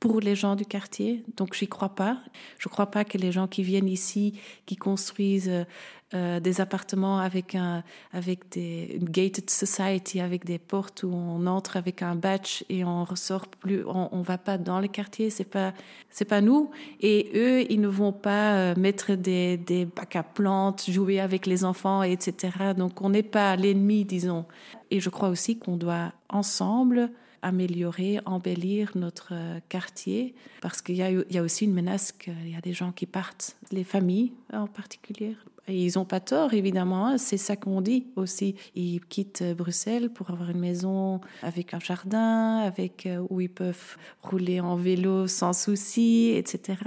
pour 0.00 0.20
les 0.20 0.34
gens 0.34 0.56
du 0.56 0.64
quartier. 0.64 1.22
Donc, 1.36 1.54
j'y 1.54 1.68
crois 1.68 1.94
pas. 1.94 2.18
Je 2.58 2.68
crois 2.68 2.90
pas 2.90 3.04
que 3.04 3.18
les 3.18 3.30
gens 3.30 3.46
qui 3.46 3.62
viennent 3.62 3.88
ici, 3.88 4.40
qui 4.66 4.76
construisent 4.76 5.66
euh, 6.12 6.40
des 6.40 6.60
appartements 6.60 7.20
avec 7.20 7.54
un 7.54 7.84
avec 8.12 8.48
des 8.50 8.96
une 9.00 9.08
gated 9.08 9.48
society 9.48 10.20
avec 10.20 10.44
des 10.44 10.58
portes 10.58 11.04
où 11.04 11.12
on 11.12 11.46
entre 11.46 11.76
avec 11.76 12.02
un 12.02 12.16
badge 12.16 12.64
et 12.68 12.84
on 12.84 13.04
ressort 13.04 13.46
plus 13.46 13.84
on, 13.86 14.08
on 14.10 14.20
va 14.20 14.36
pas 14.36 14.58
dans 14.58 14.80
le 14.80 14.88
quartier 14.88 15.30
c'est 15.30 15.44
pas 15.44 15.72
c'est 16.10 16.24
pas 16.24 16.40
nous 16.40 16.72
et 17.00 17.30
eux 17.36 17.64
ils 17.70 17.80
ne 17.80 17.86
vont 17.86 18.10
pas 18.10 18.56
euh, 18.56 18.74
mettre 18.76 19.14
des 19.14 19.56
des 19.56 19.84
bacs 19.84 20.16
à 20.16 20.24
plantes 20.24 20.90
jouer 20.90 21.20
avec 21.20 21.46
les 21.46 21.64
enfants 21.64 22.02
etc 22.02 22.72
donc 22.76 23.00
on 23.02 23.10
n'est 23.10 23.22
pas 23.22 23.54
l'ennemi 23.54 24.04
disons 24.04 24.46
et 24.90 24.98
je 24.98 25.10
crois 25.10 25.28
aussi 25.28 25.60
qu'on 25.60 25.76
doit 25.76 26.12
ensemble 26.28 27.12
améliorer, 27.42 28.20
embellir 28.24 28.92
notre 28.94 29.30
euh, 29.32 29.60
quartier, 29.68 30.34
parce 30.60 30.82
qu'il 30.82 30.96
y, 30.96 31.38
a 31.38 31.42
aussi 31.42 31.64
une 31.64 31.72
menace 31.72 32.12
qu'il 32.12 32.48
y 32.48 32.56
a 32.56 32.60
des 32.60 32.72
gens 32.72 32.92
qui 32.92 33.06
partent, 33.06 33.56
les 33.70 33.84
familles 33.84 34.32
en 34.52 34.66
particulier, 34.66 35.36
ils 35.70 35.92
n'ont 35.96 36.04
pas 36.04 36.20
tort, 36.20 36.54
évidemment. 36.54 37.06
Hein. 37.06 37.18
C'est 37.18 37.36
ça 37.36 37.56
qu'on 37.56 37.80
dit 37.80 38.06
aussi. 38.16 38.54
Ils 38.74 39.00
quittent 39.00 39.44
Bruxelles 39.56 40.10
pour 40.10 40.30
avoir 40.30 40.50
une 40.50 40.60
maison 40.60 41.20
avec 41.42 41.74
un 41.74 41.80
jardin, 41.80 42.58
avec 42.58 43.06
euh, 43.06 43.24
où 43.30 43.40
ils 43.40 43.50
peuvent 43.50 43.96
rouler 44.22 44.60
en 44.60 44.76
vélo 44.76 45.26
sans 45.26 45.52
souci, 45.52 46.32
etc. 46.34 46.78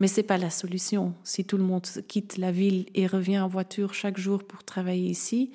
Mais 0.00 0.06
c'est 0.06 0.22
pas 0.22 0.38
la 0.38 0.50
solution. 0.50 1.14
Si 1.24 1.44
tout 1.44 1.56
le 1.56 1.64
monde 1.64 1.86
quitte 2.08 2.38
la 2.38 2.52
ville 2.52 2.86
et 2.94 3.06
revient 3.06 3.40
en 3.40 3.48
voiture 3.48 3.94
chaque 3.94 4.18
jour 4.18 4.44
pour 4.44 4.64
travailler 4.64 5.10
ici, 5.10 5.50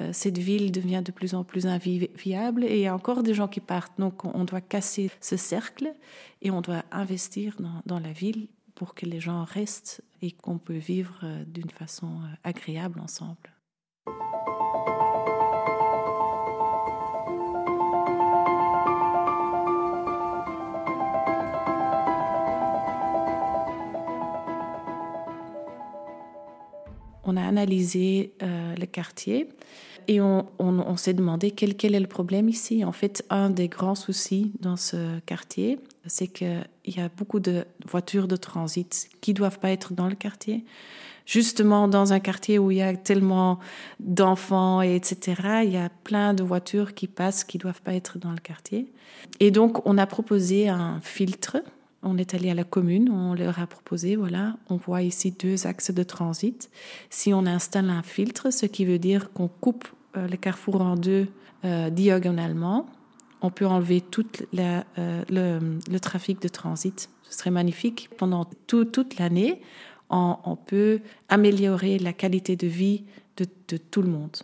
euh, 0.00 0.10
cette 0.12 0.38
ville 0.38 0.72
devient 0.72 1.02
de 1.04 1.12
plus 1.12 1.34
en 1.34 1.44
plus 1.44 1.66
inviable 1.66 2.64
et 2.64 2.76
il 2.76 2.82
y 2.82 2.86
a 2.86 2.94
encore 2.94 3.22
des 3.22 3.34
gens 3.34 3.48
qui 3.48 3.60
partent. 3.60 3.98
Donc 3.98 4.24
on 4.24 4.44
doit 4.44 4.60
casser 4.60 5.10
ce 5.20 5.36
cercle 5.36 5.92
et 6.42 6.50
on 6.50 6.60
doit 6.60 6.84
investir 6.90 7.56
dans 7.86 8.00
la 8.00 8.12
ville 8.12 8.48
pour 8.74 8.94
que 8.94 9.06
les 9.06 9.20
gens 9.20 9.44
restent 9.44 10.02
et 10.22 10.32
qu'on 10.32 10.58
peut 10.58 10.76
vivre 10.76 11.20
euh, 11.22 11.44
d'une 11.46 11.70
façon 11.70 12.06
euh, 12.06 12.34
agréable 12.44 13.00
ensemble. 13.00 13.36
On 27.24 27.36
a 27.36 27.42
analysé 27.42 28.34
euh, 28.42 28.74
le 28.74 28.86
quartier 28.86 29.48
et 30.08 30.20
on, 30.20 30.96
s'est 30.96 31.14
demandé 31.14 31.52
quel, 31.52 31.94
est 31.94 32.00
le 32.00 32.08
problème 32.08 32.48
ici. 32.48 32.84
En 32.84 32.90
fait, 32.90 33.24
un 33.30 33.50
des 33.50 33.68
grands 33.68 33.94
soucis 33.94 34.52
dans 34.58 34.76
ce 34.76 35.20
quartier, 35.20 35.78
c'est 36.06 36.28
qu'il 36.28 36.64
y 36.86 37.00
a 37.00 37.08
beaucoup 37.16 37.40
de 37.40 37.64
voitures 37.86 38.28
de 38.28 38.36
transit 38.36 39.08
qui 39.20 39.34
doivent 39.34 39.58
pas 39.58 39.70
être 39.70 39.92
dans 39.92 40.08
le 40.08 40.14
quartier. 40.14 40.64
Justement, 41.26 41.86
dans 41.86 42.12
un 42.12 42.20
quartier 42.20 42.58
où 42.58 42.70
il 42.70 42.78
y 42.78 42.82
a 42.82 42.96
tellement 42.96 43.60
d'enfants, 44.00 44.82
et 44.82 44.96
etc., 44.96 45.62
il 45.64 45.70
y 45.70 45.76
a 45.76 45.88
plein 46.02 46.34
de 46.34 46.42
voitures 46.42 46.94
qui 46.94 47.06
passent 47.06 47.44
qui 47.44 47.58
doivent 47.58 47.82
pas 47.82 47.94
être 47.94 48.18
dans 48.18 48.32
le 48.32 48.38
quartier. 48.38 48.92
Et 49.38 49.50
donc, 49.50 49.86
on 49.86 49.98
a 49.98 50.06
proposé 50.06 50.68
un 50.68 51.00
filtre. 51.02 51.58
On 52.02 52.16
est 52.16 52.34
allé 52.34 52.50
à 52.50 52.54
la 52.54 52.64
commune, 52.64 53.10
on 53.10 53.34
leur 53.34 53.58
a 53.58 53.66
proposé, 53.66 54.16
voilà, 54.16 54.56
on 54.70 54.76
voit 54.76 55.02
ici 55.02 55.32
deux 55.32 55.66
axes 55.66 55.90
de 55.90 56.02
transit. 56.02 56.70
Si 57.10 57.34
on 57.34 57.44
installe 57.44 57.90
un 57.90 58.02
filtre, 58.02 58.50
ce 58.50 58.64
qui 58.64 58.86
veut 58.86 58.98
dire 58.98 59.32
qu'on 59.32 59.48
coupe 59.48 59.86
euh, 60.16 60.26
le 60.26 60.38
carrefour 60.38 60.80
en 60.80 60.96
deux 60.96 61.28
euh, 61.66 61.90
diagonalement, 61.90 62.86
on 63.42 63.50
peut 63.50 63.66
enlever 63.66 64.00
tout 64.00 64.26
euh, 64.58 64.82
le, 65.28 65.98
trafic 65.98 66.40
de 66.40 66.48
transit. 66.48 67.08
Ce 67.28 67.38
serait 67.38 67.50
magnifique. 67.50 68.10
Pendant 68.16 68.46
tout, 68.66 68.84
toute 68.84 69.18
l'année, 69.18 69.60
on, 70.10 70.56
peut 70.56 71.00
améliorer 71.28 71.98
la 71.98 72.12
qualité 72.12 72.56
de 72.56 72.66
vie 72.66 73.04
de, 73.36 73.76
tout 73.76 74.02
le 74.02 74.08
monde. 74.08 74.36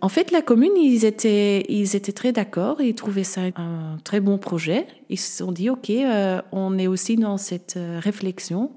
En 0.00 0.08
fait, 0.08 0.32
la 0.32 0.42
commune, 0.42 0.76
ils 0.76 1.04
étaient, 1.04 1.64
ils 1.68 1.96
étaient 1.96 2.12
très 2.12 2.32
d'accord, 2.32 2.82
ils 2.82 2.94
trouvaient 2.94 3.24
ça 3.24 3.42
un 3.56 3.96
très 4.04 4.20
bon 4.20 4.36
projet. 4.36 4.86
Ils 5.08 5.18
se 5.18 5.38
sont 5.38 5.52
dit, 5.52 5.70
OK, 5.70 5.88
euh, 5.90 6.42
on 6.52 6.76
est 6.76 6.88
aussi 6.88 7.16
dans 7.16 7.38
cette 7.38 7.76
euh, 7.76 7.98
réflexion, 8.02 8.72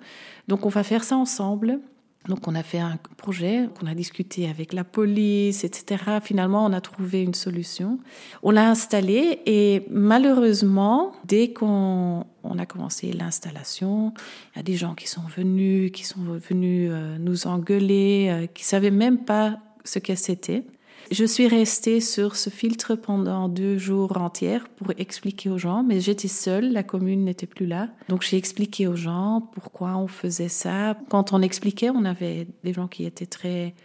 donc 0.48 0.66
on 0.66 0.70
va 0.70 0.84
faire 0.84 1.04
ça 1.04 1.18
ensemble. 1.18 1.80
Donc 2.28 2.48
on 2.48 2.54
a 2.54 2.62
fait 2.62 2.80
un 2.80 3.00
projet, 3.18 3.68
qu'on 3.80 3.88
a 3.88 3.96
discuté 3.96 4.48
avec 4.48 4.74
la 4.74 4.84
police, 4.84 5.64
etc. 5.64 6.20
Finalement, 6.22 6.66
on 6.66 6.74
a 6.74 6.82
trouvé 6.82 7.24
une 7.24 7.34
solution. 7.34 8.00
On 8.44 8.52
l'a 8.52 8.70
installé 8.70 9.40
et 9.48 9.86
malheureusement, 9.90 11.14
dès 11.26 11.52
qu'on 11.52 12.26
on 12.44 12.60
a 12.60 12.66
commencé 12.66 13.12
l'installation, 13.12 14.14
il 14.54 14.58
y 14.58 14.60
a 14.60 14.64
des 14.64 14.76
gens 14.76 14.94
qui 14.94 15.08
sont 15.08 15.22
venus, 15.36 15.92
qui 15.92 16.06
sont 16.06 16.22
venus 16.22 16.90
euh, 16.92 17.18
nous 17.18 17.48
engueuler, 17.48 18.28
euh, 18.30 18.48
qui 18.48 18.64
savaient 18.64 18.92
même 18.92 19.26
pas 19.26 19.58
ce 19.84 19.98
que 20.00 20.14
c'était. 20.14 20.64
Je 21.12 21.26
suis 21.26 21.50
restée 21.50 22.00
sur 22.00 22.38
ce 22.38 22.50
filtre 22.50 22.96
pendant 22.96 23.50
deux 23.50 23.78
jours 23.78 24.16
entiers 24.16 24.62
pour 24.78 24.92
expliquer 24.98 25.50
aux 25.50 25.58
gens, 25.58 25.84
mais 25.84 26.00
j'étais 26.00 26.30
seule, 26.30 26.72
la 26.72 26.84
commune 26.84 27.26
n'était 27.26 27.48
plus 27.48 27.66
là. 27.66 27.90
Donc 28.08 28.22
j'ai 28.22 28.38
expliqué 28.38 28.88
aux 28.88 28.96
gens 28.96 29.50
pourquoi 29.54 29.98
on 29.98 30.08
faisait 30.08 30.48
ça. 30.48 30.96
Quand 31.10 31.34
on 31.34 31.42
expliquait, 31.42 31.90
on 31.90 32.06
avait 32.06 32.48
des 32.64 32.72
gens 32.72 32.88
qui 32.88 33.04
étaient 33.04 33.26
très 33.26 33.76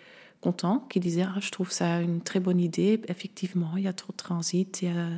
content, 0.40 0.87
qui 0.88 1.00
disait 1.00 1.23
ah, 1.23 1.38
je 1.40 1.50
trouve 1.50 1.71
ça 1.71 2.00
une 2.00 2.21
très 2.21 2.40
bonne 2.40 2.61
idée. 2.61 3.00
Effectivement, 3.09 3.73
il 3.76 3.85
y 3.85 3.88
a 3.88 3.93
trop 3.93 4.12
de 4.12 4.16
transit, 4.16 4.83
il 4.83 4.88
y 4.88 4.90
a 4.90 5.09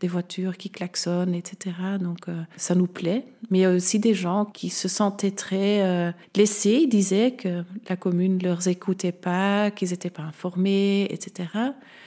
des 0.00 0.08
voitures 0.08 0.56
qui 0.56 0.70
klaxonnent, 0.70 1.34
etc. 1.34 1.76
Donc 2.00 2.28
euh, 2.28 2.42
ça 2.56 2.74
nous 2.74 2.86
plaît. 2.86 3.24
Mais 3.50 3.58
il 3.58 3.62
y 3.62 3.64
a 3.64 3.72
aussi 3.72 3.98
des 3.98 4.14
gens 4.14 4.44
qui 4.44 4.70
se 4.70 4.88
sentaient 4.88 5.30
très 5.30 5.82
euh, 5.82 6.12
laissés, 6.36 6.80
ils 6.82 6.88
disaient 6.88 7.32
que 7.32 7.64
la 7.88 7.96
commune 7.96 8.38
ne 8.38 8.44
leur 8.44 8.66
écoutait 8.66 9.12
pas, 9.12 9.70
qu'ils 9.70 9.90
n'étaient 9.90 10.10
pas 10.10 10.22
informés, 10.22 11.06
etc. 11.10 11.48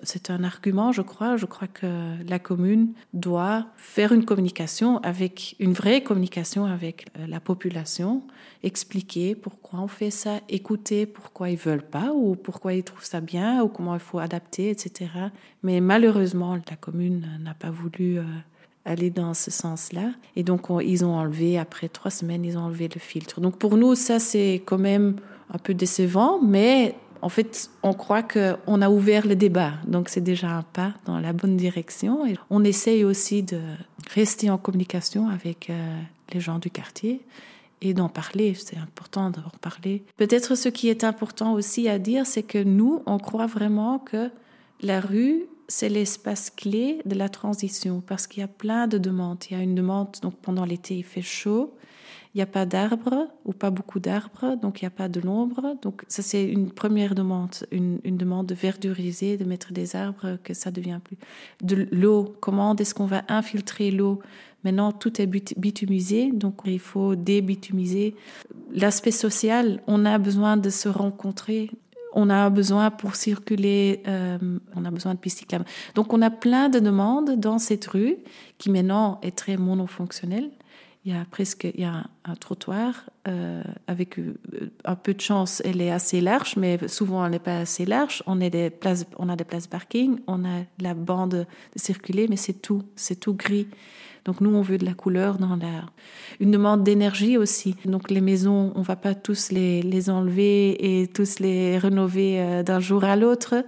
C'est 0.04 0.30
un 0.30 0.44
argument, 0.44 0.92
je 0.92 1.02
crois. 1.02 1.38
Je 1.38 1.46
crois 1.46 1.68
que 1.68 2.16
la 2.28 2.40
commune 2.40 2.94
doit 3.14 3.68
faire 3.76 4.12
une 4.12 4.26
communication 4.26 4.98
avec 5.00 5.56
une 5.60 5.74
vraie 5.74 6.04
communication 6.04 6.66
avec 6.66 7.08
euh, 7.18 7.28
la 7.28 7.40
population, 7.40 8.24
expliquer 8.66 9.36
pourquoi 9.36 9.80
on 9.80 9.88
fait 9.88 10.10
ça, 10.10 10.40
écouter 10.50 11.06
pourquoi 11.06 11.50
ils 11.52 11.58
veulent 11.58 11.86
pas 11.86 12.12
ou 12.14 12.36
pourquoi 12.36 12.74
ils 12.74 12.84
trouvent 12.84 13.06
ça 13.06 13.22
bien 13.22 13.64
ou 13.64 13.70
comment 13.70 13.94
il 13.94 14.00
faut 14.00 14.20
adapter, 14.20 14.72
etc. 14.72 15.12
Mais 15.64 15.80
malheureusement, 15.80 16.56
la 16.56 16.76
commune 16.76 17.28
n'a 17.42 17.54
pas 17.54 17.70
voulu 17.70 18.18
euh, 18.18 18.24
aller 18.84 19.12
dans 19.12 19.36
ce 19.36 19.52
sens-là. 19.52 20.12
Et 20.36 20.44
donc, 20.44 20.68
ils 20.84 21.06
ont 21.06 21.14
enlevé, 21.14 21.60
après 21.60 21.90
trois 21.90 22.12
semaines, 22.12 22.44
ils 22.44 22.58
ont 22.58 22.62
enlevé 22.62 22.90
le 22.94 23.00
filtre. 23.00 23.40
Donc, 23.40 23.58
pour 23.58 23.78
nous, 23.78 23.94
ça, 23.94 24.20
c'est 24.20 24.64
quand 24.66 24.80
même 24.80 25.18
un 25.54 25.60
peu 25.60 25.76
décevant, 25.76 26.42
mais 26.42 26.96
en 27.22 27.30
fait, 27.30 27.70
on 27.84 27.94
croit 27.94 28.24
qu'on 28.24 28.82
a 28.82 28.90
ouvert 28.90 29.28
le 29.28 29.36
débat. 29.36 29.74
Donc, 29.88 30.10
c'est 30.10 30.22
déjà 30.22 30.50
un 30.50 30.64
pas 30.64 30.94
dans 31.06 31.20
la 31.20 31.34
bonne 31.34 31.56
direction. 31.56 32.26
Et 32.26 32.36
on 32.50 32.64
essaye 32.64 33.04
aussi 33.04 33.44
de 33.44 33.60
rester 34.14 34.50
en 34.50 34.58
communication 34.58 35.30
avec 35.30 35.70
euh, 35.70 36.02
les 36.34 36.40
gens 36.40 36.58
du 36.58 36.72
quartier 36.72 37.22
et 37.82 37.94
d'en 37.94 38.10
parler. 38.10 38.54
C'est 38.56 38.78
important 38.78 39.30
d'en 39.30 39.52
parler. 39.62 40.04
Peut-être 40.18 40.56
ce 40.56 40.70
qui 40.70 40.90
est 40.90 41.04
important 41.04 41.54
aussi 41.54 41.88
à 41.88 42.00
dire, 42.00 42.26
c'est 42.26 42.44
que 42.44 42.64
nous, 42.64 43.02
on 43.06 43.18
croit 43.18 43.48
vraiment 43.48 44.00
que 44.00 44.30
la 44.82 45.00
rue, 45.00 45.46
c'est 45.68 45.90
l'espace 45.90 46.50
clé 46.50 47.00
de 47.06 47.16
la 47.16 47.30
transition 47.30 48.02
parce 48.06 48.28
qu'il 48.28 48.42
y 48.42 48.44
a 48.44 48.48
plein 48.48 48.88
de 48.88 48.98
demandes. 48.98 49.44
Il 49.50 49.58
y 49.58 49.60
a 49.60 49.64
une 49.64 49.76
demande, 49.76 50.10
donc 50.22 50.36
pendant 50.36 50.66
l'été, 50.66 50.98
il 50.98 51.04
fait 51.04 51.22
chaud. 51.22 51.74
Il 52.34 52.40
n'y 52.40 52.42
a 52.42 52.48
pas 52.48 52.66
d'arbres 52.66 53.30
ou 53.46 53.54
pas 53.54 53.70
beaucoup 53.70 54.02
d'arbres, 54.02 54.58
donc 54.62 54.82
il 54.82 54.84
n'y 54.84 54.88
a 54.88 54.92
pas 54.92 55.08
de 55.08 55.22
l'ombre. 55.22 55.78
Donc 55.82 56.04
ça, 56.10 56.22
c'est 56.22 56.44
une 56.44 56.70
première 56.70 57.16
demande, 57.16 57.56
une, 57.72 58.00
demande 58.04 58.48
de 58.48 58.54
verduriser, 58.54 59.38
de 59.38 59.46
mettre 59.46 59.72
des 59.72 59.96
arbres, 59.96 60.38
que 60.44 60.54
ça 60.54 60.70
devient 60.70 61.00
plus... 61.02 61.18
De 61.64 61.88
l'eau, 61.94 62.36
comment 62.42 62.76
est-ce 62.76 62.94
qu'on 62.94 63.06
va 63.06 63.24
infiltrer 63.30 63.90
l'eau 63.90 64.20
Maintenant, 64.66 64.92
tout 64.92 65.22
est 65.22 65.28
bitumisé, 65.28 66.32
donc 66.32 66.62
il 66.66 66.80
faut 66.80 67.16
débitumiser. 67.16 68.16
L'aspect 68.74 69.12
social, 69.12 69.80
on 69.86 70.06
a 70.06 70.18
besoin 70.18 70.58
de 70.58 70.72
se 70.72 70.90
rencontrer. 70.90 71.70
On 72.14 72.32
a 72.32 72.50
besoin 72.50 72.90
pour 72.90 73.16
circuler, 73.16 74.02
euh, 74.08 74.40
on 74.76 74.84
a 74.84 74.90
besoin 74.90 75.14
de 75.14 75.20
pistes 75.20 75.38
cyclables. 75.38 75.66
Donc 75.94 76.14
on 76.14 76.22
a 76.24 76.32
plein 76.32 76.70
de 76.70 76.80
demandes 76.80 77.40
dans 77.40 77.60
cette 77.60 77.86
rue 77.86 78.18
qui 78.58 78.72
maintenant 78.72 79.20
est 79.22 79.36
très 79.36 79.56
monofonctionnelle. 79.56 80.50
Il 81.04 81.14
y 81.14 81.16
a 81.16 81.24
presque 81.30 81.66
il 81.66 81.82
y 81.82 81.84
a 81.84 82.08
un, 82.24 82.36
trottoir 82.36 83.04
euh, 83.28 83.62
avec 83.86 84.18
euh, 84.18 84.34
un 84.84 84.96
peu 84.96 85.14
de 85.14 85.22
chance, 85.22 85.62
elle 85.64 85.80
est 85.80 85.92
assez 85.92 86.22
large, 86.22 86.56
mais 86.58 86.88
souvent 86.88 87.24
elle 87.24 87.34
n'est 87.34 87.40
pas 87.40 87.60
assez 87.60 87.86
large. 87.86 88.24
On, 88.26 88.42
est 88.42 88.50
des 88.50 88.72
places, 88.72 89.06
on 89.20 89.30
a 89.30 89.36
des 89.36 89.44
places 89.44 89.68
parking, 89.68 90.18
on 90.26 90.44
a 90.44 90.64
la 90.80 90.96
bande 90.96 91.46
de 91.46 91.46
circuler, 91.76 92.28
mais 92.28 92.38
c'est 92.38 92.60
tout, 92.64 92.82
c'est 92.96 93.20
tout 93.20 93.36
gris. 93.36 93.68
Donc 94.26 94.42
nous, 94.42 94.54
on 94.54 94.62
veut 94.62 94.78
de 94.78 94.86
la 94.86 94.94
couleur 94.94 95.38
dans 95.38 95.56
la... 95.56 95.86
Une 96.40 96.52
demande 96.52 96.84
d'énergie 96.84 97.38
aussi. 97.38 97.76
Donc 97.86 98.10
les 98.12 98.22
maisons, 98.22 98.74
on 98.76 98.82
va 98.82 98.96
pas 98.96 99.16
tous 99.16 99.52
les, 99.52 99.82
les 99.82 100.10
enlever 100.10 101.02
et 101.02 101.08
tous 101.08 101.40
les 101.40 101.78
rénover 101.78 102.42
euh, 102.42 102.64
d'un 102.64 102.80
jour 102.80 103.04
à 103.04 103.16
l'autre. 103.16 103.64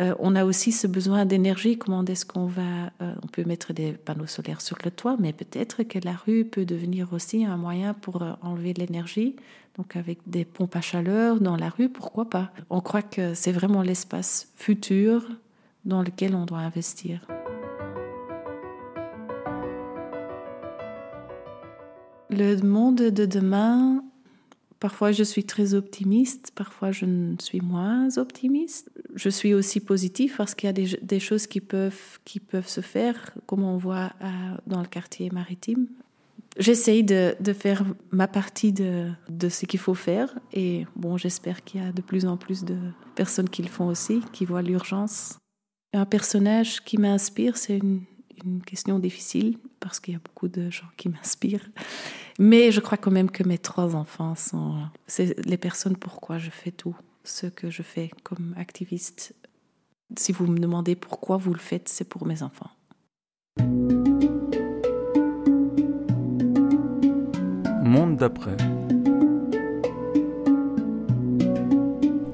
Euh, 0.00 0.14
on 0.18 0.34
a 0.34 0.44
aussi 0.44 0.72
ce 0.72 0.86
besoin 0.86 1.24
d'énergie. 1.24 1.76
Comment 1.76 2.04
est-ce 2.04 2.24
qu'on 2.24 2.46
va 2.46 2.92
euh, 3.02 3.12
On 3.22 3.26
peut 3.26 3.44
mettre 3.44 3.72
des 3.72 3.92
panneaux 3.92 4.26
solaires 4.26 4.60
sur 4.60 4.78
le 4.84 4.90
toit, 4.90 5.16
mais 5.18 5.32
peut-être 5.32 5.82
que 5.82 5.98
la 6.02 6.12
rue 6.12 6.44
peut 6.44 6.64
devenir 6.64 7.12
aussi 7.12 7.44
un 7.44 7.56
moyen 7.56 7.94
pour 7.94 8.22
euh, 8.22 8.32
enlever 8.42 8.72
l'énergie. 8.72 9.36
Donc 9.76 9.96
avec 9.96 10.18
des 10.26 10.44
pompes 10.44 10.76
à 10.76 10.80
chaleur 10.80 11.40
dans 11.40 11.56
la 11.56 11.68
rue, 11.68 11.88
pourquoi 11.88 12.28
pas? 12.28 12.50
On 12.70 12.80
croit 12.80 13.02
que 13.02 13.34
c'est 13.34 13.52
vraiment 13.52 13.82
l'espace 13.82 14.52
futur 14.56 15.26
dans 15.84 16.02
lequel 16.02 16.34
on 16.34 16.44
doit 16.44 16.58
investir. 16.58 17.26
Le 22.30 22.56
monde 22.62 22.96
de 22.96 23.26
demain, 23.26 24.02
Parfois, 24.80 25.12
je 25.12 25.22
suis 25.22 25.44
très 25.44 25.74
optimiste, 25.74 26.52
parfois, 26.54 26.90
je 26.90 27.04
ne 27.04 27.36
suis 27.38 27.60
moins 27.60 28.16
optimiste. 28.16 28.90
Je 29.14 29.28
suis 29.28 29.52
aussi 29.52 29.78
positive 29.78 30.34
parce 30.38 30.54
qu'il 30.54 30.68
y 30.68 30.70
a 30.70 30.98
des, 31.02 31.20
choses 31.20 31.46
qui 31.46 31.60
peuvent, 31.60 32.18
qui 32.24 32.40
peuvent 32.40 32.66
se 32.66 32.80
faire, 32.80 33.34
comme 33.44 33.62
on 33.62 33.76
voit 33.76 34.12
dans 34.66 34.80
le 34.80 34.86
quartier 34.86 35.28
maritime. 35.30 35.86
J'essaye 36.58 37.04
de, 37.04 37.36
de, 37.40 37.52
faire 37.52 37.84
ma 38.10 38.26
partie 38.26 38.72
de, 38.72 39.10
de 39.28 39.50
ce 39.50 39.66
qu'il 39.66 39.78
faut 39.78 39.94
faire 39.94 40.34
et 40.52 40.86
bon, 40.96 41.18
j'espère 41.18 41.62
qu'il 41.62 41.82
y 41.82 41.84
a 41.84 41.92
de 41.92 42.00
plus 42.00 42.24
en 42.24 42.36
plus 42.38 42.64
de 42.64 42.76
personnes 43.14 43.50
qui 43.50 43.62
le 43.62 43.68
font 43.68 43.86
aussi, 43.86 44.20
qui 44.32 44.46
voient 44.46 44.62
l'urgence. 44.62 45.38
Un 45.92 46.06
personnage 46.06 46.82
qui 46.82 46.96
m'inspire, 46.96 47.56
c'est 47.56 47.76
une, 47.76 48.00
une 48.44 48.62
question 48.62 48.98
difficile 48.98 49.58
parce 49.80 50.00
qu'il 50.00 50.14
y 50.14 50.16
a 50.16 50.20
beaucoup 50.20 50.48
de 50.48 50.70
gens 50.70 50.88
qui 50.96 51.08
m'inspirent. 51.08 51.68
Mais 52.38 52.72
je 52.72 52.80
crois 52.80 52.98
quand 52.98 53.10
même 53.10 53.30
que 53.30 53.42
mes 53.44 53.58
trois 53.58 53.94
enfants 53.94 54.34
sont 54.34 54.76
les 55.18 55.56
personnes 55.56 55.96
pourquoi 55.96 56.38
je 56.38 56.50
fais 56.50 56.70
tout 56.70 56.96
ce 57.24 57.46
que 57.46 57.70
je 57.70 57.82
fais 57.82 58.10
comme 58.22 58.54
activiste. 58.56 59.34
Si 60.16 60.32
vous 60.32 60.46
me 60.46 60.58
demandez 60.58 60.96
pourquoi 60.96 61.36
vous 61.36 61.52
le 61.52 61.60
faites, 61.60 61.88
c'est 61.88 62.08
pour 62.08 62.26
mes 62.26 62.42
enfants. 62.42 62.70
Monde 67.84 68.16
d'après. 68.16 68.56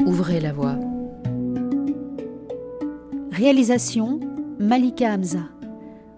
Ouvrez 0.07 0.41
la 0.41 0.53
voie. 0.53 0.79
Réalisation 3.33 4.21
Malika 4.59 5.13
Hamza. 5.13 5.56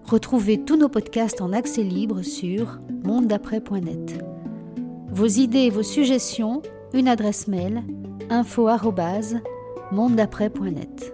Retrouvez 0.09 0.65
tous 0.65 0.75
nos 0.75 0.89
podcasts 0.89 1.39
en 1.39 1.53
accès 1.53 1.83
libre 1.83 2.23
sur 2.23 2.79
monded'après.net. 3.03 4.25
Vos 5.11 5.27
idées 5.27 5.65
et 5.65 5.69
vos 5.69 5.83
suggestions, 5.83 6.63
une 6.95 7.07
adresse 7.07 7.47
mail 7.47 7.83
info@monded'après.net. 8.31 11.13